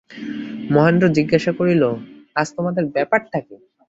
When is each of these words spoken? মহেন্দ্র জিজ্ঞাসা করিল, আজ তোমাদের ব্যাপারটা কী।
মহেন্দ্র 0.73 1.05
জিজ্ঞাসা 1.17 1.51
করিল, 1.59 1.83
আজ 2.35 2.47
তোমাদের 2.57 2.83
ব্যাপারটা 2.95 3.39
কী। 3.39 3.55